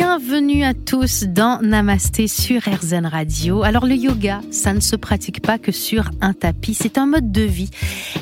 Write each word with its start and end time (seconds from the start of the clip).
Bienvenue 0.00 0.62
à 0.62 0.74
tous 0.74 1.24
dans 1.24 1.60
Namasté 1.60 2.28
sur 2.28 2.60
RZN 2.60 3.04
Radio. 3.04 3.64
Alors 3.64 3.84
le 3.84 3.96
yoga, 3.96 4.42
ça 4.52 4.72
ne 4.72 4.78
se 4.78 4.94
pratique 4.94 5.42
pas 5.42 5.58
que 5.58 5.72
sur 5.72 6.12
un 6.20 6.34
tapis, 6.34 6.74
c'est 6.74 6.98
un 6.98 7.06
mode 7.06 7.32
de 7.32 7.42
vie. 7.42 7.70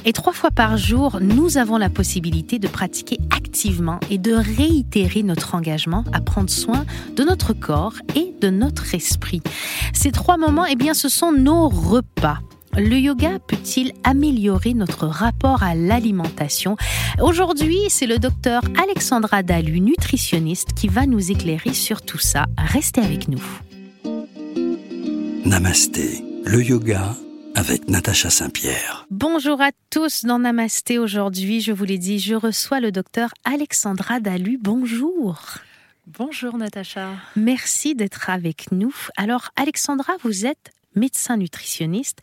Et 0.07 0.15
trois 0.15 0.33
fois 0.33 0.51
par 0.51 0.79
jour, 0.79 1.19
nous 1.21 1.59
avons 1.59 1.77
la 1.77 1.91
possibilité 1.91 2.59
de 2.59 2.67
pratiquer 2.67 3.19
activement 3.31 4.01
et 4.09 4.17
de 4.17 4.33
réitérer 4.33 5.23
notre 5.23 5.55
engagement 5.55 6.03
à 6.15 6.23
prendre 6.23 6.49
soin 6.49 6.87
de 7.15 7.25
notre 7.25 7.53
corps 7.53 7.97
et 8.15 8.33
de 8.41 8.49
notre 8.49 8.95
esprit. 8.95 9.43
Ces 9.93 10.13
trois 10.13 10.39
moments, 10.39 10.65
eh 10.65 10.77
bien, 10.77 10.95
ce 10.95 11.11
sont 11.11 11.31
nos 11.31 11.69
repas. 11.69 12.39
Le 12.79 12.99
yoga 12.99 13.39
peut-il 13.39 13.95
améliorer 14.05 14.75
notre 14.75 15.07
rapport 15.07 15.63
à 15.63 15.75
l'alimentation? 15.75 16.77
Aujourd'hui, 17.23 17.79
c'est 17.89 18.07
le 18.07 18.19
docteur 18.19 18.61
Alexandra 18.83 19.43
Dalu, 19.43 19.81
nutritionniste, 19.81 20.75
qui 20.75 20.89
va 20.89 21.07
nous 21.07 21.31
éclairer 21.31 21.73
sur 21.73 22.03
tout 22.03 22.19
ça. 22.19 22.45
Restez 22.59 23.01
avec 23.01 23.29
nous. 23.29 23.43
Namasté, 25.47 26.23
le 26.45 26.63
yoga 26.63 27.17
avec 27.55 27.89
Natacha 27.89 28.29
Saint-Pierre. 28.29 29.07
Bonjour 29.11 29.63
à 29.63 29.71
tous 29.89 30.27
dans 30.27 30.39
Namasté. 30.39 30.99
Aujourd'hui, 30.99 31.63
je 31.63 31.73
vous 31.73 31.85
l'ai 31.85 31.97
dit, 31.97 32.19
je 32.19 32.35
reçois 32.35 32.81
le 32.81 32.93
docteur 32.93 33.31
Alexandra 33.45 34.21
Dalu. 34.21 34.59
Bonjour. 34.61 35.41
Bonjour 36.07 36.59
Natacha. 36.59 37.09
Merci 37.37 37.95
d'être 37.95 38.29
avec 38.29 38.71
nous. 38.71 38.95
Alors 39.17 39.49
Alexandra, 39.57 40.13
vous 40.23 40.45
êtes 40.45 40.73
médecin 40.95 41.39
nutritionniste 41.39 42.21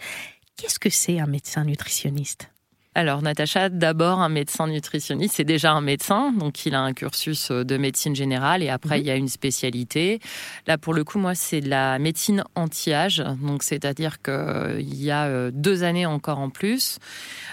Qu'est-ce 0.57 0.79
que 0.79 0.89
c'est 0.89 1.19
un 1.19 1.27
médecin 1.27 1.63
nutritionniste? 1.65 2.49
Alors, 2.95 3.23
Natacha, 3.23 3.69
d'abord, 3.69 4.19
un 4.19 4.29
médecin 4.29 4.67
nutritionniste, 4.67 5.37
c'est 5.37 5.43
déjà 5.43 5.71
un 5.71 5.81
médecin, 5.81 6.31
donc 6.31 6.63
il 6.67 6.75
a 6.75 6.81
un 6.81 6.93
cursus 6.93 7.49
euh, 7.49 7.63
de 7.63 7.75
médecine 7.77 8.15
générale 8.15 8.61
et 8.61 8.69
après, 8.69 8.97
mhm. 8.97 9.01
il 9.01 9.07
y 9.07 9.11
a 9.11 9.15
une 9.15 9.29
spécialité. 9.29 10.19
Là, 10.67 10.77
pour 10.77 10.93
le 10.93 11.03
coup, 11.03 11.17
moi, 11.17 11.33
c'est 11.33 11.59
de 11.59 11.69
la 11.69 11.97
médecine 11.97 12.43
anti-âge, 12.53 13.23
donc 13.41 13.63
c'est-à-dire 13.63 14.21
qu'il 14.21 14.33
euh, 14.33 14.79
y 14.79 15.09
a 15.09 15.25
euh, 15.25 15.49
deux 15.51 15.83
années 15.83 16.05
encore 16.05 16.37
en 16.37 16.51
plus, 16.51 16.99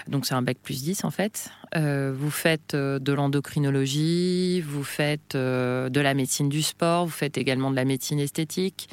donc 0.07 0.27
c'est 0.27 0.35
un 0.35 0.43
bac 0.43 0.57
plus 0.61 0.83
10 0.83 1.05
en 1.05 1.11
fait. 1.11 1.49
vous 1.75 2.31
faites 2.31 2.75
de 2.75 3.13
l'endocrinologie, 3.13 4.61
vous 4.61 4.83
faites 4.83 5.35
de 5.35 5.99
la 5.99 6.13
médecine 6.13 6.49
du 6.49 6.61
sport, 6.61 7.05
vous 7.05 7.11
faites 7.11 7.37
également 7.37 7.71
de 7.71 7.75
la 7.75 7.85
médecine 7.85 8.19
esthétique. 8.19 8.89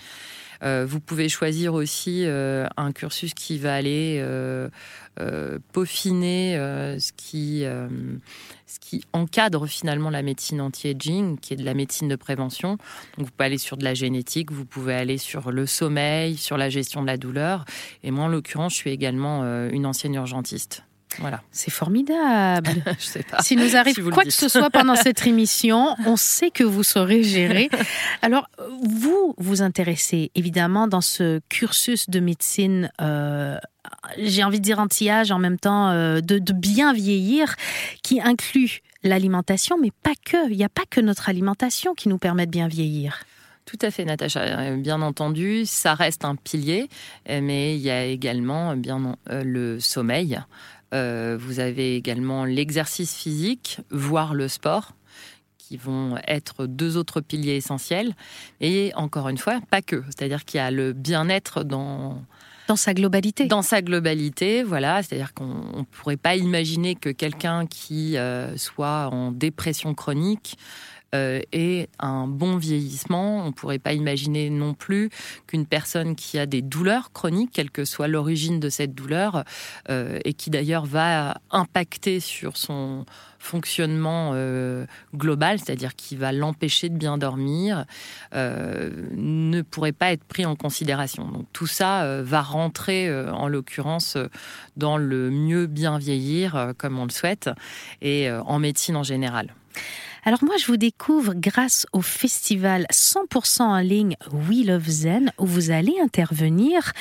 Euh, 0.62 0.86
vous 0.88 1.00
pouvez 1.00 1.28
choisir 1.28 1.74
aussi 1.74 2.24
euh, 2.24 2.66
un 2.76 2.92
cursus 2.92 3.34
qui 3.34 3.58
va 3.58 3.74
aller 3.74 4.18
euh, 4.20 4.68
peaufiner 5.72 6.54
ce 6.98 7.12
qui 7.16 7.64
ce 8.66 8.78
qui 8.80 9.02
encadre 9.12 9.66
finalement 9.66 10.10
la 10.10 10.22
médecine 10.22 10.60
anti-aging, 10.60 11.38
qui 11.38 11.54
est 11.54 11.56
de 11.56 11.64
la 11.64 11.74
médecine 11.74 12.08
de 12.08 12.16
prévention. 12.16 12.72
Donc 13.16 13.26
vous 13.26 13.32
pouvez 13.32 13.46
aller 13.46 13.58
sur 13.58 13.76
de 13.76 13.84
la 13.84 13.94
génétique, 13.94 14.52
vous 14.52 14.66
pouvez 14.66 14.94
aller 14.94 15.18
sur 15.18 15.50
le 15.50 15.66
sommeil, 15.66 16.36
sur 16.36 16.56
la 16.56 16.68
gestion 16.68 17.02
de 17.02 17.06
la 17.06 17.16
douleur. 17.16 17.64
Et 18.04 18.10
moi, 18.10 18.24
en 18.24 18.28
l'occurrence, 18.28 18.74
je 18.74 18.78
suis 18.78 18.90
également 18.90 19.42
une 19.70 19.86
ancienne 19.86 20.14
urgentiste. 20.14 20.84
Voilà. 21.18 21.42
C'est 21.50 21.70
formidable. 21.70 22.70
je 22.98 23.04
sais 23.04 23.22
pas. 23.22 23.40
S'il 23.42 23.58
nous 23.58 23.76
arrive 23.76 24.02
quoi 24.10 24.24
que 24.24 24.30
ce 24.30 24.48
soit 24.48 24.70
pendant 24.70 24.94
cette 24.94 25.26
émission, 25.26 25.94
on 26.06 26.16
sait 26.16 26.50
que 26.50 26.64
vous 26.64 26.82
saurez 26.82 27.22
gérer. 27.22 27.68
Alors, 28.22 28.48
vous 28.82 29.34
vous 29.38 29.62
intéressez 29.62 30.30
évidemment 30.34 30.88
dans 30.88 31.00
ce 31.00 31.40
cursus 31.48 32.08
de 32.08 32.20
médecine. 32.20 32.90
Euh, 33.00 33.56
j'ai 34.18 34.44
envie 34.44 34.58
de 34.58 34.64
dire 34.64 34.78
anti-âge 34.78 35.30
en 35.30 35.38
même 35.38 35.58
temps 35.58 35.90
euh, 35.90 36.20
de, 36.20 36.38
de, 36.38 36.52
bien 36.52 36.92
vieillir, 36.92 37.56
qui 38.02 38.20
inclut 38.20 38.80
l'alimentation, 39.02 39.76
mais 39.80 39.90
pas 40.02 40.14
que. 40.24 40.50
Il 40.50 40.56
n'y 40.56 40.64
a 40.64 40.68
pas 40.68 40.84
que 40.88 41.00
notre 41.00 41.28
alimentation 41.28 41.94
qui 41.94 42.08
nous 42.08 42.18
permet 42.18 42.46
de 42.46 42.50
bien 42.50 42.68
vieillir. 42.68 43.20
Tout 43.64 43.78
à 43.82 43.90
fait, 43.90 44.04
Natacha. 44.04 44.40
Euh, 44.40 44.76
bien 44.76 45.02
entendu, 45.02 45.66
ça 45.66 45.94
reste 45.94 46.24
un 46.24 46.36
pilier, 46.36 46.88
mais 47.28 47.76
il 47.76 47.82
y 47.82 47.90
a 47.90 48.04
également 48.04 48.74
bien 48.76 49.16
le 49.30 49.78
sommeil, 49.78 50.40
vous 50.92 51.60
avez 51.60 51.96
également 51.96 52.44
l'exercice 52.44 53.14
physique, 53.14 53.78
voire 53.90 54.34
le 54.34 54.48
sport 54.48 54.92
qui 55.68 55.76
vont 55.76 56.16
être 56.26 56.66
deux 56.66 56.96
autres 56.96 57.20
piliers 57.20 57.56
essentiels. 57.56 58.14
Et 58.60 58.92
encore 58.94 59.28
une 59.28 59.36
fois, 59.36 59.60
pas 59.70 59.82
que. 59.82 60.02
C'est-à-dire 60.06 60.44
qu'il 60.44 60.58
y 60.58 60.60
a 60.62 60.70
le 60.70 60.92
bien-être 60.92 61.62
dans... 61.62 62.22
Dans 62.68 62.76
sa 62.76 62.94
globalité. 62.94 63.46
Dans 63.46 63.62
sa 63.62 63.82
globalité, 63.82 64.62
voilà. 64.62 65.02
C'est-à-dire 65.02 65.34
qu'on 65.34 65.78
ne 65.78 65.84
pourrait 65.90 66.16
pas 66.16 66.36
imaginer 66.36 66.94
que 66.94 67.10
quelqu'un 67.10 67.66
qui 67.66 68.16
euh, 68.16 68.56
soit 68.56 69.08
en 69.12 69.30
dépression 69.30 69.94
chronique 69.94 70.58
euh, 71.14 71.40
et 71.52 71.88
un 71.98 72.26
bon 72.26 72.56
vieillissement. 72.56 73.42
On 73.42 73.46
ne 73.46 73.52
pourrait 73.52 73.78
pas 73.78 73.94
imaginer 73.94 74.50
non 74.50 74.74
plus 74.74 75.10
qu'une 75.46 75.64
personne 75.64 76.14
qui 76.14 76.38
a 76.38 76.44
des 76.44 76.60
douleurs 76.60 77.12
chroniques, 77.12 77.50
quelle 77.52 77.70
que 77.70 77.84
soit 77.84 78.08
l'origine 78.08 78.60
de 78.60 78.68
cette 78.68 78.94
douleur, 78.94 79.44
euh, 79.88 80.18
et 80.24 80.34
qui 80.34 80.50
d'ailleurs 80.50 80.84
va 80.84 81.38
impacter 81.50 82.20
sur 82.20 82.56
son 82.58 83.06
fonctionnement 83.38 84.32
euh, 84.34 84.84
global, 85.14 85.58
c'est-à-dire 85.60 85.94
qui 85.94 86.16
va 86.16 86.32
l'empêcher 86.32 86.88
de 86.88 86.96
bien 86.96 87.16
dormir, 87.16 87.86
ne 88.32 89.62
pourrait 89.62 89.92
pas 89.92 90.12
être 90.12 90.24
pris 90.24 90.44
en 90.44 90.56
considération. 90.56 91.26
Donc 91.28 91.46
tout 91.52 91.68
ça 91.68 92.20
va 92.22 92.42
rentrer, 92.42 93.08
en 93.30 93.48
l'occurrence, 93.48 94.18
dans 94.76 94.96
le 94.96 95.30
mieux 95.30 95.66
bien 95.66 95.98
vieillir, 95.98 96.72
comme 96.76 96.98
on 96.98 97.04
le 97.04 97.10
souhaite, 97.10 97.48
et 98.02 98.30
en 98.30 98.58
médecine 98.58 98.96
en 98.96 99.04
général. 99.04 99.54
Alors 100.24 100.44
moi, 100.44 100.56
je 100.58 100.66
vous 100.66 100.76
découvre 100.76 101.34
grâce 101.34 101.86
au 101.92 102.02
festival 102.02 102.86
100% 102.92 103.62
en 103.62 103.78
ligne 103.78 104.16
We 104.48 104.66
Love 104.66 104.88
Zen, 104.88 105.32
où 105.38 105.46
vous 105.46 105.70
allez 105.70 105.94
intervenir 106.02 106.92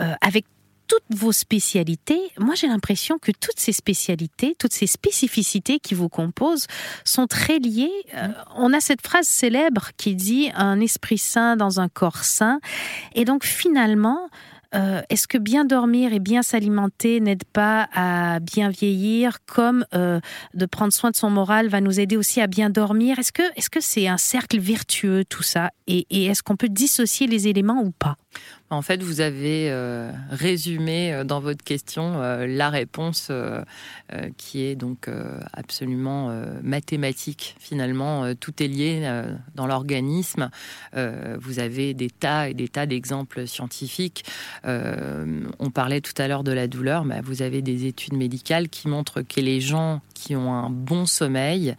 euh, 0.00 0.14
avec 0.20 0.44
toutes 0.88 1.04
vos 1.10 1.32
spécialités, 1.32 2.18
moi 2.38 2.54
j'ai 2.54 2.66
l'impression 2.66 3.18
que 3.18 3.30
toutes 3.30 3.60
ces 3.60 3.72
spécialités, 3.72 4.56
toutes 4.58 4.72
ces 4.72 4.86
spécificités 4.86 5.78
qui 5.78 5.94
vous 5.94 6.08
composent 6.08 6.66
sont 7.04 7.26
très 7.26 7.58
liées. 7.58 7.92
Euh, 8.14 8.28
on 8.56 8.72
a 8.72 8.80
cette 8.80 9.02
phrase 9.02 9.26
célèbre 9.26 9.90
qui 9.98 10.14
dit 10.14 10.50
un 10.54 10.80
esprit 10.80 11.18
sain 11.18 11.56
dans 11.56 11.78
un 11.78 11.88
corps 11.88 12.24
sain. 12.24 12.60
Et 13.14 13.26
donc 13.26 13.44
finalement, 13.44 14.30
euh, 14.74 15.00
est-ce 15.08 15.26
que 15.26 15.38
bien 15.38 15.64
dormir 15.64 16.12
et 16.12 16.18
bien 16.18 16.42
s'alimenter 16.42 17.20
n'aide 17.20 17.44
pas 17.44 17.88
à 17.94 18.38
bien 18.40 18.68
vieillir, 18.68 19.38
comme 19.46 19.86
euh, 19.94 20.20
de 20.54 20.66
prendre 20.66 20.92
soin 20.92 21.10
de 21.10 21.16
son 21.16 21.30
moral 21.30 21.68
va 21.68 21.80
nous 21.80 22.00
aider 22.00 22.16
aussi 22.16 22.40
à 22.40 22.46
bien 22.46 22.68
dormir? 22.68 23.18
Est-ce 23.18 23.32
que 23.70 23.80
c'est 23.80 24.08
un 24.08 24.18
cercle 24.18 24.58
vertueux 24.58 25.24
tout 25.24 25.42
ça? 25.42 25.70
Et 25.86 26.06
est-ce 26.10 26.42
qu'on 26.42 26.56
peut 26.56 26.68
dissocier 26.68 27.26
les 27.26 27.48
éléments 27.48 27.82
ou 27.82 27.92
pas? 27.92 28.16
En 28.70 28.82
fait, 28.82 29.02
vous 29.02 29.22
avez 29.22 29.70
euh, 29.70 30.12
résumé 30.30 31.12
euh, 31.12 31.24
dans 31.24 31.40
votre 31.40 31.64
question 31.64 32.20
euh, 32.20 32.46
la 32.46 32.68
réponse 32.68 33.32
qui 34.36 34.62
est 34.62 34.74
donc 34.74 35.08
absolument 35.52 36.32
mathématique. 36.62 37.56
Finalement, 37.58 38.34
tout 38.34 38.62
est 38.62 38.68
lié 38.68 39.22
dans 39.54 39.66
l'organisme. 39.66 40.50
vous 40.94 41.58
avez 41.58 41.92
des 41.92 42.08
tas 42.08 42.48
et 42.48 42.54
des 42.54 42.68
tas 42.68 42.86
d'exemples 42.86 43.46
scientifiques. 43.46 44.24
on 44.64 45.70
parlait 45.70 46.00
tout 46.00 46.14
à 46.16 46.26
l'heure 46.26 46.42
de 46.42 46.52
la 46.52 46.68
douleur. 46.68 47.04
mais 47.04 47.20
vous 47.20 47.42
avez 47.42 47.60
des 47.60 47.84
études 47.84 48.14
médicales 48.14 48.70
qui 48.70 48.88
montrent 48.88 49.20
que 49.20 49.40
les 49.40 49.60
gens 49.60 50.00
qui 50.14 50.34
ont 50.34 50.54
un 50.54 50.70
bon 50.70 51.04
sommeil 51.04 51.74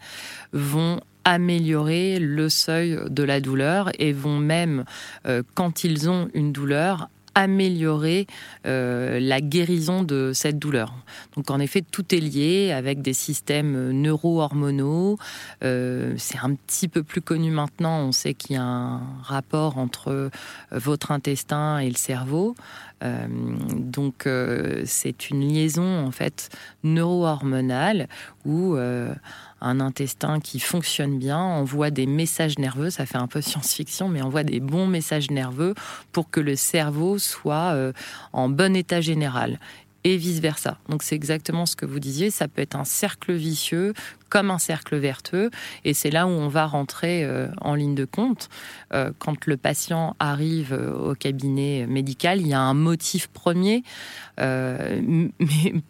vont 0.52 1.00
améliorer 1.30 2.18
le 2.18 2.48
seuil 2.48 2.98
de 3.08 3.22
la 3.22 3.40
douleur 3.40 3.90
et 4.00 4.12
vont 4.12 4.38
même, 4.38 4.84
euh, 5.28 5.44
quand 5.54 5.84
ils 5.84 6.10
ont 6.10 6.28
une 6.34 6.50
douleur, 6.50 7.08
améliorer 7.36 8.26
euh, 8.66 9.20
la 9.20 9.40
guérison 9.40 10.02
de 10.02 10.32
cette 10.34 10.58
douleur. 10.58 10.92
Donc 11.36 11.52
en 11.52 11.60
effet, 11.60 11.84
tout 11.88 12.12
est 12.12 12.18
lié 12.18 12.72
avec 12.72 13.00
des 13.00 13.12
systèmes 13.12 13.92
neuro-hormonaux. 13.92 15.18
Euh, 15.62 16.14
c'est 16.18 16.38
un 16.38 16.56
petit 16.56 16.88
peu 16.88 17.04
plus 17.04 17.20
connu 17.20 17.52
maintenant. 17.52 18.00
On 18.00 18.10
sait 18.10 18.34
qu'il 18.34 18.56
y 18.56 18.58
a 18.58 18.64
un 18.64 19.00
rapport 19.22 19.78
entre 19.78 20.30
votre 20.72 21.12
intestin 21.12 21.78
et 21.78 21.88
le 21.88 21.96
cerveau. 21.96 22.56
donc 23.76 24.28
c'est 24.84 25.30
une 25.30 25.48
liaison 25.48 26.04
en 26.04 26.10
fait 26.10 26.50
neuro-hormonale 26.82 28.08
où 28.44 28.76
un 29.60 29.80
intestin 29.80 30.40
qui 30.40 30.60
fonctionne 30.60 31.18
bien, 31.18 31.38
envoie 31.38 31.90
des 31.90 32.06
messages 32.06 32.58
nerveux, 32.58 32.90
ça 32.90 33.06
fait 33.06 33.18
un 33.18 33.26
peu 33.26 33.40
science-fiction, 33.40 34.08
mais 34.08 34.22
envoie 34.22 34.42
des 34.42 34.60
bons 34.60 34.86
messages 34.86 35.30
nerveux 35.30 35.74
pour 36.12 36.30
que 36.30 36.40
le 36.40 36.56
cerveau 36.56 37.18
soit 37.18 37.74
euh, 37.74 37.92
en 38.32 38.48
bon 38.48 38.74
état 38.74 39.00
général 39.00 39.58
et 40.04 40.16
vice-versa. 40.16 40.78
Donc 40.88 41.02
c'est 41.02 41.14
exactement 41.14 41.66
ce 41.66 41.76
que 41.76 41.86
vous 41.86 42.00
disiez, 42.00 42.30
ça 42.30 42.48
peut 42.48 42.62
être 42.62 42.76
un 42.76 42.84
cercle 42.84 43.32
vicieux 43.32 43.94
comme 44.28 44.52
un 44.52 44.58
cercle 44.58 44.96
vertueux. 44.96 45.50
Et 45.84 45.92
c'est 45.92 46.10
là 46.10 46.24
où 46.28 46.30
on 46.30 46.46
va 46.46 46.64
rentrer 46.66 47.28
en 47.62 47.74
ligne 47.74 47.96
de 47.96 48.04
compte. 48.04 48.48
quand 49.18 49.46
le 49.46 49.56
patient 49.56 50.14
arrive 50.20 50.72
au 50.72 51.16
cabinet 51.16 51.84
médical, 51.88 52.40
il 52.40 52.46
y 52.46 52.52
a 52.52 52.60
un 52.60 52.74
motif 52.74 53.26
premier. 53.26 53.82
mais 54.38 55.32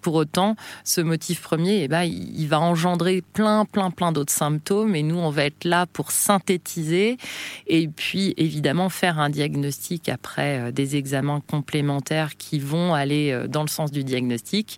pour 0.00 0.14
autant, 0.14 0.56
ce 0.84 1.02
motif 1.02 1.42
premier, 1.42 1.82
eh 1.82 1.88
ben, 1.88 2.04
il 2.04 2.46
va 2.46 2.60
engendrer 2.60 3.22
plein, 3.34 3.66
plein, 3.66 3.90
plein 3.90 4.10
d'autres 4.10 4.32
symptômes. 4.32 4.94
Et 4.94 5.02
nous, 5.02 5.18
on 5.18 5.28
va 5.28 5.44
être 5.44 5.66
là 5.66 5.84
pour 5.84 6.10
synthétiser 6.10 7.18
et 7.66 7.88
puis 7.88 8.34
évidemment 8.36 8.88
faire 8.88 9.18
un 9.18 9.28
diagnostic 9.28 10.08
après 10.08 10.72
des 10.72 10.96
examens 10.96 11.40
complémentaires 11.40 12.36
qui 12.36 12.58
vont 12.58 12.94
aller 12.94 13.32
euh, 13.32 13.46
dans 13.46 13.62
le 13.62 13.68
sens 13.68 13.90
du 13.90 13.99
diagnostic 14.04 14.76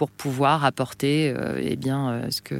pour 0.00 0.10
pouvoir 0.10 0.64
apporter 0.64 1.30
euh, 1.36 1.60
eh 1.60 1.76
bien, 1.76 2.08
euh, 2.08 2.30
ce 2.30 2.40
que 2.40 2.56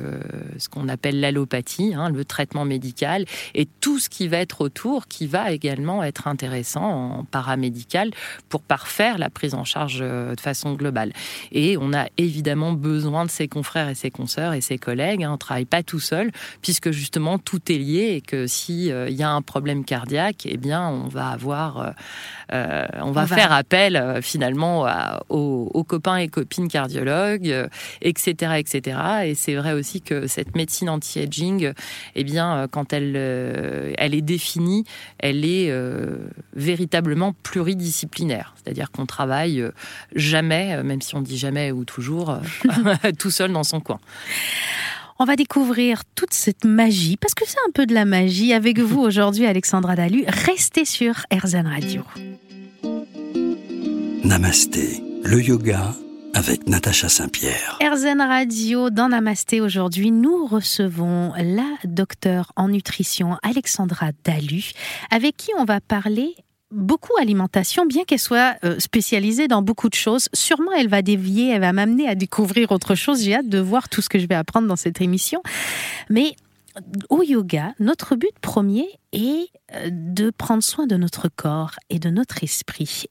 ce 0.58 0.68
qu'on 0.68 0.90
appelle 0.90 1.20
l'allopathie, 1.20 1.94
hein, 1.94 2.10
le 2.10 2.22
traitement 2.26 2.66
médical, 2.66 3.24
et 3.54 3.66
tout 3.80 3.98
ce 3.98 4.10
qui 4.10 4.28
va 4.28 4.36
être 4.36 4.60
autour, 4.60 5.06
qui 5.06 5.26
va 5.26 5.50
également 5.50 6.04
être 6.04 6.28
intéressant 6.28 6.84
en 6.84 7.24
paramédical 7.24 8.10
pour 8.50 8.60
parfaire 8.60 9.16
la 9.16 9.30
prise 9.30 9.54
en 9.54 9.64
charge 9.64 10.00
euh, 10.02 10.34
de 10.34 10.40
façon 10.40 10.74
globale. 10.74 11.14
Et 11.50 11.78
on 11.80 11.94
a 11.94 12.08
évidemment 12.18 12.74
besoin 12.74 13.24
de 13.24 13.30
ses 13.30 13.48
confrères 13.48 13.88
et 13.88 13.94
ses 13.94 14.10
consoeurs 14.10 14.52
et 14.52 14.60
ses 14.60 14.76
collègues. 14.76 15.24
Hein, 15.24 15.32
on 15.32 15.38
travaille 15.38 15.64
pas 15.64 15.82
tout 15.82 15.98
seul, 15.98 16.32
puisque 16.60 16.90
justement 16.90 17.38
tout 17.38 17.72
est 17.72 17.78
lié 17.78 18.16
et 18.16 18.20
que 18.20 18.46
si 18.46 18.88
il 18.90 19.14
y 19.14 19.22
a 19.22 19.30
un 19.30 19.40
problème 19.40 19.86
cardiaque, 19.86 20.44
eh 20.44 20.58
bien 20.58 20.86
on 20.86 21.08
va 21.08 21.28
avoir, 21.28 21.94
on 22.52 23.12
va 23.12 23.26
faire 23.26 23.52
appel 23.52 24.18
finalement 24.20 24.86
aux, 25.30 25.70
aux 25.72 25.84
copains 25.84 26.16
et 26.16 26.28
copines 26.28 26.68
cardiologues 26.68 27.29
etc., 27.36 28.34
euh, 28.42 28.54
etc. 28.54 28.98
Et 29.24 29.34
c'est 29.34 29.54
vrai 29.54 29.72
aussi 29.72 30.00
que 30.00 30.26
cette 30.26 30.56
médecine 30.56 30.88
anti-aging, 30.88 31.72
eh 32.14 32.24
bien, 32.24 32.56
euh, 32.56 32.66
quand 32.68 32.92
elle, 32.92 33.14
euh, 33.16 33.92
elle 33.98 34.14
est 34.14 34.22
définie, 34.22 34.84
elle 35.18 35.44
est 35.44 35.72
véritablement 36.54 37.34
pluridisciplinaire. 37.42 38.54
C'est-à-dire 38.56 38.90
qu'on 38.90 39.06
travaille 39.06 39.64
jamais, 40.14 40.82
même 40.82 41.02
si 41.02 41.14
on 41.14 41.22
dit 41.22 41.38
jamais 41.38 41.72
ou 41.72 41.84
toujours, 41.84 42.38
tout 43.18 43.30
seul 43.30 43.52
dans 43.52 43.64
son 43.64 43.80
coin. 43.80 44.00
On 45.22 45.26
va 45.26 45.36
découvrir 45.36 46.02
toute 46.14 46.32
cette 46.32 46.64
magie, 46.64 47.18
parce 47.18 47.34
que 47.34 47.44
c'est 47.46 47.58
un 47.68 47.70
peu 47.72 47.84
de 47.84 47.92
la 47.92 48.06
magie, 48.06 48.54
avec 48.54 48.78
vous 48.80 49.00
aujourd'hui, 49.00 49.44
Alexandra 49.44 49.94
Dalu. 49.94 50.24
Restez 50.26 50.86
sur 50.86 51.14
RZN 51.30 51.66
Radio. 51.66 52.02
Namasté, 54.24 55.02
le 55.22 55.42
yoga 55.42 55.94
avec 56.34 56.66
Natacha 56.66 57.08
Saint-Pierre. 57.08 57.78
RZN 57.82 58.20
Radio, 58.20 58.90
dans 58.90 59.08
Namasté 59.08 59.60
aujourd'hui, 59.60 60.10
nous 60.10 60.46
recevons 60.46 61.32
la 61.36 61.66
docteure 61.84 62.52
en 62.56 62.68
nutrition 62.68 63.36
Alexandra 63.42 64.10
Dalu, 64.24 64.70
avec 65.10 65.36
qui 65.36 65.50
on 65.58 65.64
va 65.64 65.80
parler 65.80 66.34
beaucoup 66.70 67.12
alimentation, 67.20 67.86
bien 67.86 68.04
qu'elle 68.04 68.18
soit 68.18 68.56
euh, 68.64 68.78
spécialisée 68.78 69.48
dans 69.48 69.62
beaucoup 69.62 69.88
de 69.88 69.94
choses. 69.94 70.28
Sûrement, 70.32 70.72
elle 70.72 70.88
va 70.88 71.02
dévier, 71.02 71.50
elle 71.50 71.60
va 71.60 71.72
m'amener 71.72 72.08
à 72.08 72.14
découvrir 72.14 72.70
autre 72.72 72.94
chose. 72.94 73.22
J'ai 73.22 73.34
hâte 73.34 73.48
de 73.48 73.58
voir 73.58 73.88
tout 73.88 74.02
ce 74.02 74.08
que 74.08 74.18
je 74.18 74.26
vais 74.26 74.34
apprendre 74.34 74.68
dans 74.68 74.76
cette 74.76 75.00
émission. 75.00 75.42
Mais 76.08 76.36
au 77.08 77.22
yoga, 77.22 77.74
notre 77.80 78.16
but 78.16 78.38
premier 78.40 78.86
est 79.12 79.48
euh, 79.74 79.88
de 79.90 80.30
prendre 80.30 80.62
soin 80.62 80.86
de 80.86 80.96
notre 80.96 81.28
corps 81.28 81.72
et 81.88 81.98
de 81.98 82.10
notre 82.10 82.44
esprit. 82.44 83.04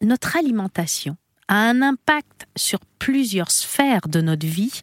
Notre 0.00 0.36
alimentation 0.36 1.16
a 1.48 1.56
un 1.56 1.82
impact 1.82 2.46
sur 2.56 2.78
plusieurs 2.98 3.50
sphères 3.50 4.08
de 4.08 4.20
notre 4.20 4.46
vie, 4.46 4.80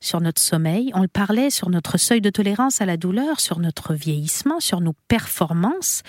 sur 0.00 0.20
notre 0.20 0.40
sommeil, 0.40 0.92
on 0.94 1.02
le 1.02 1.08
parlait, 1.08 1.50
sur 1.50 1.70
notre 1.70 1.98
seuil 1.98 2.20
de 2.20 2.30
tolérance 2.30 2.80
à 2.80 2.86
la 2.86 2.96
douleur, 2.96 3.40
sur 3.40 3.58
notre 3.58 3.94
vieillissement, 3.94 4.60
sur 4.60 4.80
nos 4.80 4.94
performances. 5.08 6.02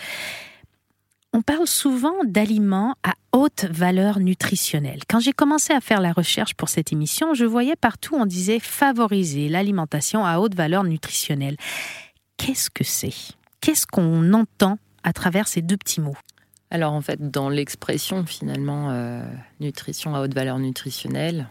On 1.33 1.41
parle 1.41 1.67
souvent 1.67 2.23
d'aliments 2.25 2.95
à 3.03 3.13
haute 3.31 3.65
valeur 3.65 4.19
nutritionnelle. 4.19 5.01
Quand 5.07 5.19
j'ai 5.19 5.33
commencé 5.33 5.73
à 5.73 5.81
faire 5.81 6.01
la 6.01 6.11
recherche 6.11 6.53
pour 6.53 6.69
cette 6.69 6.91
émission, 6.91 7.33
je 7.33 7.45
voyais 7.45 7.75
partout 7.75 8.15
on 8.15 8.25
disait 8.25 8.59
favoriser 8.59 9.49
l'alimentation 9.49 10.25
à 10.25 10.39
haute 10.39 10.55
valeur 10.55 10.83
nutritionnelle. 10.83 11.57
Qu'est-ce 12.37 12.69
que 12.69 12.83
c'est? 12.83 13.13
Qu'est-ce 13.61 13.85
qu'on 13.85 14.33
entend 14.33 14.79
à 15.03 15.13
travers 15.13 15.47
ces 15.47 15.61
deux 15.61 15.77
petits 15.77 16.01
mots? 16.01 16.17
Alors 16.69 16.93
en 16.93 17.01
fait, 17.01 17.31
dans 17.31 17.49
l'expression 17.49 18.25
finalement 18.25 18.89
euh, 18.91 19.23
nutrition 19.59 20.15
à 20.15 20.21
haute 20.21 20.33
valeur 20.33 20.59
nutritionnelle 20.59 21.47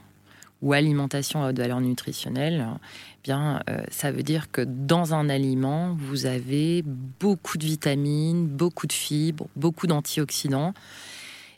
ou 0.63 0.73
alimentation 0.73 1.43
à 1.43 1.51
haute 1.51 1.59
valeur 1.59 1.81
nutritionnelle, 1.81 2.67
eh 2.71 3.23
bien 3.25 3.63
euh, 3.69 3.79
ça 3.91 4.11
veut 4.11 4.23
dire 4.23 4.51
que 4.51 4.61
dans 4.63 5.15
un 5.15 5.29
aliment, 5.29 5.97
vous 5.99 6.27
avez 6.27 6.83
beaucoup 6.85 7.57
de 7.57 7.65
vitamines, 7.65 8.47
beaucoup 8.47 8.87
de 8.87 8.93
fibres, 8.93 9.49
beaucoup 9.57 9.87
d'antioxydants 9.87 10.75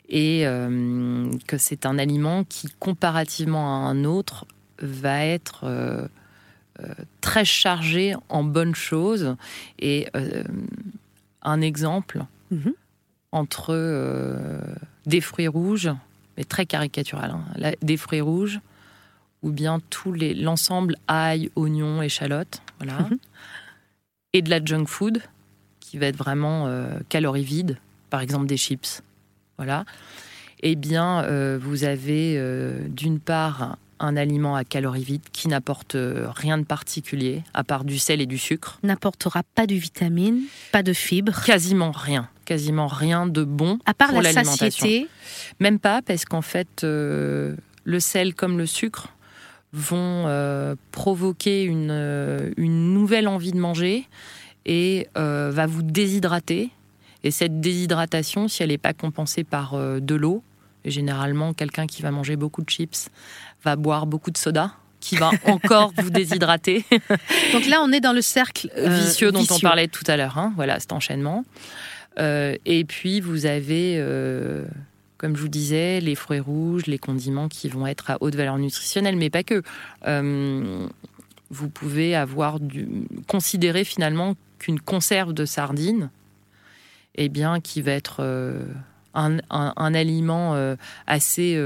et 0.07 0.47
euh, 0.47 1.29
que 1.47 1.57
c'est 1.57 1.85
un 1.85 1.99
aliment 1.99 2.45
qui 2.45 2.67
comparativement 2.79 3.85
à 3.85 3.89
un 3.89 4.05
autre 4.05 4.45
va 4.81 5.25
être 5.25 6.09
très 7.19 7.43
chargé 7.43 8.13
en 8.29 8.45
bonnes 8.45 8.73
choses 8.73 9.35
et 9.79 10.07
un 11.41 11.59
exemple. 11.59 12.23
Mm-hmm 12.53 12.73
entre 13.31 13.69
euh, 13.71 14.59
des 15.05 15.21
fruits 15.21 15.47
rouges, 15.47 15.91
mais 16.37 16.43
très 16.43 16.65
caricatural, 16.65 17.31
hein, 17.31 17.71
des 17.81 17.97
fruits 17.97 18.21
rouges, 18.21 18.59
ou 19.41 19.51
bien 19.51 19.79
tout 19.89 20.13
l'ensemble 20.13 20.95
ail, 21.07 21.49
oignon, 21.55 22.01
échalote, 22.01 22.61
voilà, 22.77 22.99
mhm. 22.99 23.17
et 24.33 24.41
de 24.41 24.49
la 24.49 24.63
junk 24.63 24.85
food, 24.85 25.21
qui 25.79 25.97
va 25.97 26.07
être 26.07 26.17
vraiment 26.17 26.67
euh, 26.67 26.99
calories 27.09 27.43
vides, 27.43 27.77
par 28.09 28.21
exemple 28.21 28.45
des 28.45 28.57
chips, 28.57 29.01
voilà. 29.57 29.85
Eh 30.61 30.75
bien, 30.75 31.23
euh, 31.23 31.57
vous 31.61 31.85
avez 31.85 32.41
d'une 32.89 33.19
part 33.19 33.77
un 34.01 34.17
aliment 34.17 34.55
à 34.55 34.65
calories 34.65 35.03
vides 35.03 35.29
qui 35.31 35.47
n'apporte 35.47 35.95
rien 35.95 36.57
de 36.57 36.65
particulier, 36.65 37.43
à 37.53 37.63
part 37.63 37.85
du 37.85 37.97
sel 37.97 38.19
et 38.19 38.25
du 38.25 38.37
sucre. 38.37 38.77
N'apportera 38.83 39.43
pas 39.55 39.67
de 39.67 39.75
vitamines, 39.75 40.41
pas 40.73 40.83
de 40.83 40.91
fibres. 40.91 41.43
Quasiment 41.45 41.91
rien 41.91 42.29
quasiment 42.49 42.87
rien 42.87 43.27
de 43.27 43.43
bon 43.43 43.77
à 43.85 43.93
part 43.93 44.09
pour 44.09 44.23
la 44.23 44.33
satiété. 44.33 45.07
Même 45.59 45.77
pas, 45.77 46.01
parce 46.01 46.25
qu'en 46.25 46.41
fait, 46.41 46.83
euh, 46.83 47.55
le 47.83 47.99
sel 47.99 48.33
comme 48.33 48.57
le 48.57 48.65
sucre 48.65 49.09
vont 49.71 50.23
euh, 50.25 50.73
provoquer 50.91 51.61
une, 51.61 51.91
euh, 51.91 52.49
une, 52.57 52.91
nouvelle 52.91 53.27
envie 53.27 53.51
de 53.51 53.59
manger 53.59 54.07
et 54.65 55.07
va 55.15 55.67
vous 55.67 55.83
déshydrater. 55.83 56.71
Et 57.23 57.29
cette 57.29 57.59
déshydratation, 57.59 58.47
si 58.47 58.63
elle 58.63 58.69
n'est 58.69 58.79
pas 58.79 58.93
compensée 58.93 59.43
par 59.43 59.77
de 59.77 60.15
l'eau, 60.15 60.41
généralement 60.85 61.53
quelqu'un 61.53 61.85
qui 61.85 62.01
va 62.01 62.09
manger 62.09 62.35
beaucoup 62.35 62.63
de 62.63 62.69
chips 62.69 63.09
va 63.63 63.75
boire 63.75 64.07
beaucoup 64.07 64.31
de 64.31 64.37
soda 64.37 64.71
qui 64.99 65.17
va 65.17 65.31
encore 65.45 65.91
vous 65.97 66.09
déshydrater. 66.09 66.83
Donc 67.53 67.67
là, 67.67 67.81
on 67.83 67.91
est 67.91 67.99
dans 67.99 68.13
le 68.13 68.21
cercle 68.21 68.69
vicieux 68.75 69.31
dont 69.31 69.45
on 69.49 69.59
parlait 69.59 69.87
tout 69.87 70.03
à 70.07 70.17
l'heure. 70.17 70.37
Hein. 70.37 70.53
voilà, 70.55 70.79
cet 70.79 70.93
enchaînement. 70.93 71.45
Euh, 72.19 72.55
et 72.65 72.83
puis, 72.85 73.21
vous 73.21 73.45
avez, 73.45 73.95
euh, 73.97 74.65
comme 75.17 75.35
je 75.35 75.41
vous 75.41 75.47
disais, 75.47 75.99
les 75.99 76.15
fruits 76.15 76.39
rouges, 76.39 76.85
les 76.85 76.97
condiments 76.97 77.47
qui 77.47 77.69
vont 77.69 77.87
être 77.87 78.11
à 78.11 78.17
haute 78.21 78.35
valeur 78.35 78.57
nutritionnelle, 78.57 79.15
mais 79.15 79.29
pas 79.29 79.43
que. 79.43 79.61
Euh, 80.07 80.87
vous 81.51 81.69
pouvez 81.69 82.15
avoir 82.15 82.59
du, 82.59 82.87
considérer 83.27 83.83
finalement 83.83 84.35
qu'une 84.59 84.79
conserve 84.79 85.33
de 85.33 85.45
sardines, 85.45 86.11
eh 87.15 87.27
bien, 87.27 87.59
qui 87.59 87.81
va 87.81 87.93
être 87.93 88.23
un, 89.15 89.37
un, 89.49 89.93
aliment 89.95 90.75
assez, 91.07 91.59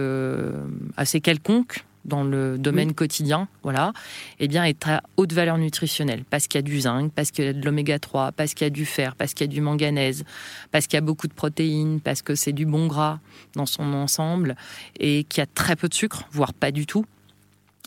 assez 0.96 1.20
quelconque, 1.20 1.84
dans 2.06 2.24
le 2.24 2.58
domaine 2.58 2.94
quotidien, 2.94 3.48
voilà, 3.64 3.94
eh 4.40 4.48
bien, 4.48 4.64
est 4.64 4.88
à 4.88 5.02
haute 5.18 5.34
valeur 5.34 5.58
nutritionnelle. 5.58 6.24
Parce 6.30 6.48
qu'il 6.48 6.58
y 6.58 6.64
a 6.64 6.64
du 6.64 6.82
zinc, 6.82 7.12
parce 7.14 7.32
qu'il 7.32 7.46
y 7.46 7.48
a 7.48 7.54
de 7.54 7.64
l'oméga 7.64 8.00
3, 8.00 8.32
parce 8.32 8.54
qu'il 8.54 8.66
y 8.66 8.68
a 8.68 8.72
du 8.72 8.86
fer, 8.86 9.16
parce 9.16 9.34
qu'il 9.34 9.48
y 9.48 9.50
a 9.50 9.54
du 9.54 9.62
manganèse, 9.62 10.24
parce 10.72 10.88
qu'il 10.88 10.98
y 10.98 11.00
a 11.00 11.02
beaucoup 11.02 11.28
de 11.28 11.34
protéines, 11.34 12.00
parce 12.02 12.22
que 12.22 12.36
c'est 12.36 12.54
du 12.54 12.66
bon 12.66 12.88
gras 12.88 13.20
dans 13.56 13.66
son 13.66 13.94
ensemble 13.94 14.56
et 15.00 15.24
qu'il 15.24 15.42
y 15.42 15.44
a 15.44 15.48
très 15.48 15.76
peu 15.76 15.88
de 15.88 15.94
sucre, 15.94 16.24
voire 16.32 16.54
pas 16.54 16.72
du 16.72 16.86
tout 16.86 17.06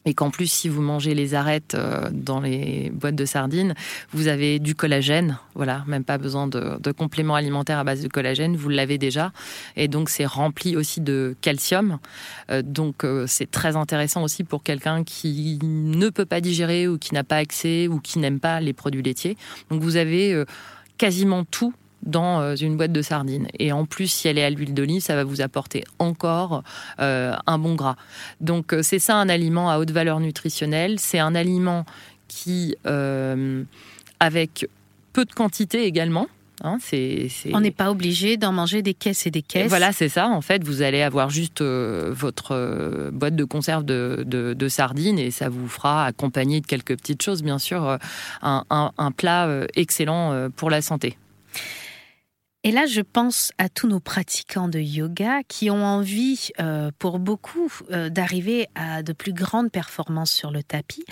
et 0.06 0.14
qu'en 0.14 0.30
plus, 0.30 0.50
si 0.50 0.68
vous 0.68 0.80
mangez 0.80 1.14
les 1.14 1.34
arêtes 1.34 1.74
euh, 1.74 2.08
dans 2.12 2.40
les 2.40 2.90
boîtes 2.94 3.16
de 3.16 3.24
sardines, 3.24 3.74
vous 4.12 4.28
avez 4.28 4.60
du 4.60 4.74
collagène. 4.74 5.38
Voilà, 5.54 5.84
même 5.86 6.04
pas 6.04 6.16
besoin 6.16 6.46
de, 6.46 6.92
compléments 6.92 7.34
alimentaires 7.34 7.78
à 7.78 7.84
base 7.84 8.02
de 8.02 8.08
collagène, 8.08 8.56
vous 8.56 8.68
l'avez 8.68 8.96
déjà. 8.96 9.32
Et 9.74 9.88
donc, 9.88 10.08
c'est 10.08 10.24
rempli 10.24 10.76
aussi 10.76 11.00
de 11.00 11.34
calcium. 11.40 11.98
Euh, 12.50 12.62
donc, 12.62 13.04
euh, 13.04 13.26
c'est 13.26 13.50
très 13.50 13.76
intéressant 13.76 14.22
aussi 14.22 14.44
pour 14.44 14.62
quelqu'un 14.62 15.02
qui 15.02 15.58
ne 15.62 16.08
peut 16.08 16.24
pas 16.24 16.40
digérer 16.40 16.86
ou 16.86 16.96
qui 16.98 17.12
n'a 17.12 17.24
pas 17.24 17.36
accès 17.36 17.88
ou 17.88 17.98
qui 18.00 18.20
n'aime 18.20 18.38
pas 18.38 18.60
les 18.60 18.72
produits 18.72 19.02
laitiers. 19.02 19.36
Donc, 19.70 19.82
vous 19.82 19.96
avez 19.96 20.44
quasiment 20.96 21.44
tout 21.44 21.74
dans 22.06 22.40
euh, 22.40 22.54
une 22.56 22.76
boîte 22.76 22.92
de 22.92 23.02
sardines. 23.02 23.48
Et 23.58 23.72
en 23.72 23.84
plus, 23.84 24.08
si 24.08 24.28
elle 24.28 24.38
est 24.38 24.44
à 24.44 24.50
l'huile 24.50 24.74
d'olive, 24.74 25.02
ça 25.02 25.14
va 25.14 25.24
vous 25.24 25.40
apporter 25.40 25.84
encore 25.98 26.62
euh, 27.00 27.34
un 27.46 27.58
bon 27.58 27.74
gras. 27.74 27.96
Donc 28.40 28.72
euh, 28.72 28.82
c'est 28.82 28.98
ça 28.98 29.16
un 29.16 29.28
aliment 29.28 29.70
à 29.70 29.78
haute 29.78 29.90
valeur 29.90 30.20
nutritionnelle. 30.20 30.98
C'est 30.98 31.18
un 31.18 31.34
aliment 31.34 31.84
qui, 32.28 32.74
avec 34.20 34.68
peu 35.12 35.24
de 35.24 35.32
quantité 35.32 35.84
également, 35.84 36.26
Hein, 36.64 36.78
On 37.52 37.60
n'est 37.60 37.70
pas 37.70 37.90
obligé 37.90 38.38
d'en 38.38 38.52
manger 38.52 38.80
des 38.80 38.94
caisses 38.94 39.26
et 39.26 39.30
des 39.30 39.42
caisses. 39.42 39.68
voilà, 39.68 39.92
c'est 39.92 40.08
ça. 40.08 40.28
En 40.28 40.40
fait, 40.40 40.64
vous 40.64 40.80
allez 40.80 41.02
avoir 41.02 41.28
juste 41.28 41.60
euh, 41.60 42.10
votre 42.14 42.52
euh, 42.52 43.10
boîte 43.12 43.36
de 43.36 43.44
conserve 43.44 43.84
de, 43.84 44.68
sardines 44.68 45.18
et 45.18 45.30
ça 45.30 45.48
vous 45.48 45.68
fera, 45.68 46.06
accompagner 46.06 46.60
de 46.60 46.66
quelques 46.66 46.96
petites 46.96 47.22
choses, 47.22 47.42
bien 47.42 47.58
sûr, 47.58 47.86
euh, 47.86 47.98
un, 48.42 49.12
plat 49.16 49.48
excellent 49.74 50.48
pour 50.56 50.70
la 50.70 50.82
santé. 50.82 51.16
Et 52.66 52.72
là, 52.72 52.84
je 52.84 53.00
pense 53.00 53.52
à 53.58 53.68
tous 53.68 53.86
nos 53.86 54.00
pratiquants 54.00 54.66
de 54.66 54.80
yoga 54.80 55.44
qui 55.46 55.70
ont 55.70 55.84
envie, 55.84 56.50
pour 56.98 57.20
beaucoup, 57.20 57.72
d'arriver 58.10 58.66
à 58.74 59.04
de 59.04 59.12
plus 59.12 59.32
grandes 59.32 59.70
performances 59.70 60.32
sur 60.32 60.50
le 60.50 60.64
tapis. 60.64 61.04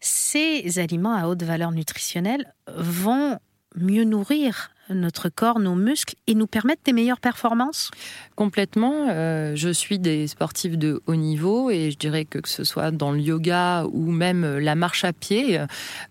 Ces 0.00 0.78
aliments 0.78 1.12
à 1.12 1.26
haute 1.26 1.42
valeur 1.42 1.70
nutritionnelle 1.70 2.54
vont 2.66 3.38
mieux 3.76 4.04
nourrir 4.04 4.70
notre 4.90 5.28
corps, 5.28 5.58
nos 5.58 5.74
muscles 5.74 6.14
et 6.26 6.34
nous 6.34 6.46
permettre 6.46 6.82
des 6.84 6.92
meilleures 6.92 7.20
performances? 7.20 7.90
Complètement. 8.36 9.06
Euh, 9.10 9.52
je 9.54 9.68
suis 9.68 9.98
des 9.98 10.26
sportifs 10.26 10.76
de 10.76 11.00
haut 11.06 11.14
niveau 11.14 11.70
et 11.70 11.90
je 11.90 11.96
dirais 11.96 12.24
que 12.24 12.38
que 12.38 12.48
ce 12.48 12.64
soit 12.64 12.90
dans 12.90 13.12
le 13.12 13.20
yoga 13.20 13.84
ou 13.92 14.10
même 14.10 14.58
la 14.58 14.74
marche 14.74 15.04
à 15.04 15.12
pied, 15.12 15.60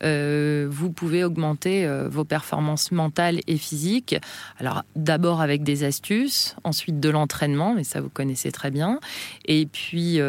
euh, 0.03 0.67
vous 0.69 0.91
pouvez 0.91 1.23
augmenter 1.23 1.85
euh, 1.85 2.07
vos 2.09 2.23
performances 2.23 2.91
mentales 2.91 3.41
et 3.47 3.57
physiques. 3.57 4.15
Alors 4.59 4.83
d'abord 4.95 5.41
avec 5.41 5.63
des 5.63 5.83
astuces, 5.83 6.55
ensuite 6.63 6.99
de 6.99 7.09
l'entraînement, 7.09 7.73
mais 7.73 7.83
ça 7.83 8.01
vous 8.01 8.09
connaissez 8.09 8.51
très 8.51 8.71
bien, 8.71 8.99
et 9.45 9.65
puis 9.65 10.19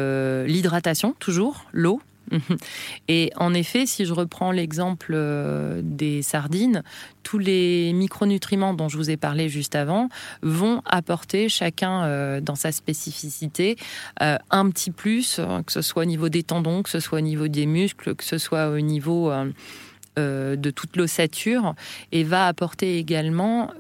l'hydratation 0.47 1.15
toujours, 1.19 1.67
l'eau 1.73 2.01
Et 3.09 3.33
en 3.37 3.55
effet, 3.55 3.87
si 3.87 4.05
je 4.05 4.13
reprends 4.13 4.53
l'exemple 4.53 5.13
euh, 5.15 5.81
des 5.85 6.23
sardines, 6.23 6.83
tous 7.23 7.39
les 7.39 7.93
micronutriments 7.93 8.75
dont 8.75 8.89
je 8.89 8.97
vous 8.97 9.11
ai 9.11 9.17
parlé 9.17 9.49
juste 9.49 9.75
avant 9.75 10.09
vont 10.43 10.83
apporter 10.85 11.49
chacun 11.49 12.05
euh, 12.05 12.41
dans 12.41 12.55
sa 12.55 12.73
spécificité 12.73 13.77
euh, 14.21 14.39
un 14.51 14.71
petit 14.71 14.91
plus, 14.91 15.41
que 15.67 15.73
ce 15.73 15.83
soit 15.83 16.03
au 16.03 16.07
niveau 16.07 16.29
des 16.29 16.43
tendons, 16.43 16.83
que 16.83 16.91
ce 16.91 17.01
soit 17.01 17.19
au 17.19 17.23
niveau 17.23 17.49
des 17.49 17.67
muscles, 17.67 18.15
que 18.15 18.25
ce 18.25 18.39
soit 18.39 18.69
au 18.69 18.81
niveau 18.81 19.33
de 20.17 20.71
toute 20.71 20.97
l'ossature, 20.97 21.75
et 22.13 22.23
va 22.23 22.47
apporter 22.47 22.99
également 22.99 23.71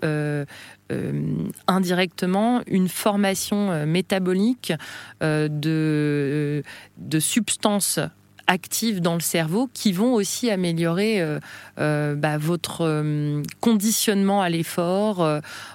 indirectement 1.67 2.63
une 2.67 2.89
formation 2.89 3.87
métabolique 3.87 4.73
de, 5.21 6.63
de 6.99 7.21
substances 7.21 8.01
actives 8.47 9.01
dans 9.01 9.15
le 9.15 9.21
cerveau 9.21 9.69
qui 9.73 9.93
vont 9.93 10.15
aussi 10.15 10.51
améliorer 10.51 11.21
euh, 11.21 11.39
euh, 11.79 12.15
bah, 12.15 12.39
votre 12.39 12.83
euh, 12.83 13.43
conditionnement 13.61 14.43
à 14.43 14.49
l'effort, 14.49 15.27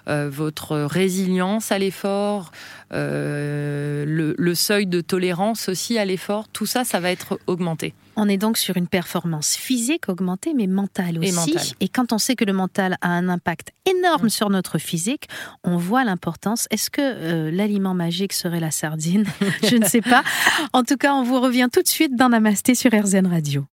votre 0.07 0.77
résilience 0.77 1.71
à 1.71 1.79
l'effort, 1.79 2.51
le, 2.91 4.53
seuil 4.53 4.85
de 4.85 5.01
tolérance 5.01 5.69
aussi 5.69 5.97
à 5.97 6.05
l'effort. 6.05 6.47
Tout 6.49 6.65
ça, 6.65 6.83
ça 6.83 6.99
va 6.99 7.11
être 7.11 7.39
augmenté. 7.47 7.93
On 8.17 8.27
est 8.27 8.37
donc 8.37 8.57
sur 8.57 8.75
une 8.75 8.87
performance 8.87 9.55
physique 9.55 10.09
augmentée, 10.09 10.53
mais 10.53 10.67
mentale 10.67 11.19
aussi. 11.19 11.75
Et, 11.79 11.87
quand 11.87 12.11
on 12.11 12.17
sait 12.17 12.35
que 12.35 12.43
le 12.43 12.53
mental 12.53 12.97
a 13.01 13.09
un 13.09 13.29
impact 13.29 13.71
énorme 13.85 14.25
mm. 14.25 14.29
sur 14.29 14.49
notre 14.49 14.77
physique, 14.77 15.29
on 15.63 15.77
voit 15.77 16.03
l'importance. 16.03 16.67
Est-ce 16.69 16.89
que 16.89 17.49
l'aliment 17.49 17.93
magique 17.93 18.33
serait 18.33 18.59
la 18.59 18.71
sardine? 18.71 19.25
Je 19.63 19.77
ne 19.77 19.85
sais 19.85 20.01
pas. 20.01 20.23
En 20.73 20.83
tout 20.83 20.97
cas, 20.97 21.13
on 21.13 21.23
vous 21.23 21.39
revient 21.39 21.69
tout 21.71 21.81
de 21.81 21.87
suite 21.87 22.15
dans 22.15 22.29
Namasté 22.29 22.75
sur 22.75 22.91
RZN 22.91 23.27
Radio. 23.27 23.65